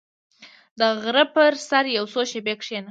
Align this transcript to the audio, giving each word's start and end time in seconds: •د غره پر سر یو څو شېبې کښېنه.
•د 0.79 0.81
غره 1.01 1.25
پر 1.33 1.53
سر 1.67 1.83
یو 1.97 2.05
څو 2.13 2.21
شېبې 2.31 2.53
کښېنه. 2.59 2.79